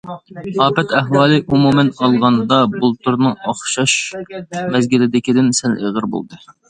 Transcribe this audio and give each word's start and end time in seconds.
ئاپەت 0.63 0.93
ئەھۋالى 0.99 1.35
ئومۇمەن 1.49 1.91
ئالغاندا 1.99 2.59
بۇلتۇرنىڭ 2.77 3.35
ئوخشاش 3.51 3.95
مەزگىلدىكىدىن 4.77 5.53
سەل 5.61 5.77
ئېغىر 5.83 6.09
بولدى. 6.17 6.43